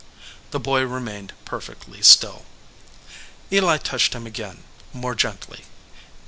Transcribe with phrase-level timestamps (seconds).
[0.49, 2.45] The boy remained perfectly still.
[3.51, 5.65] Eli touched him again, more gently.